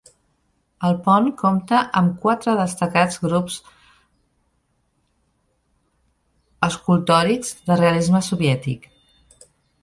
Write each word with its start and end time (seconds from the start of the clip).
El 0.87 0.95
pont 1.07 1.25
compta 1.41 1.81
amb 1.99 2.15
quatre 2.23 2.55
destacats 2.59 3.19
grups 3.25 3.57
escultòrics 6.69 7.53
del 7.69 7.79
realisme 7.85 8.25
soviètic. 8.31 8.91